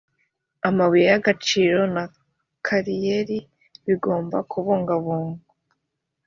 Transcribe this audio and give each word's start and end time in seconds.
amabuye 0.69 1.05
y’agaciro 1.11 1.79
na 1.95 2.03
kariyeri 2.65 3.37
bigomba 3.85 4.37
kubungabungwa 4.51 5.41